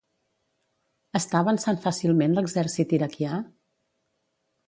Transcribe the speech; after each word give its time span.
Està 1.19 1.41
avançant 1.43 1.77
fàcilment 1.83 2.33
l'exèrcit 2.39 2.97
iraquià? 2.99 3.37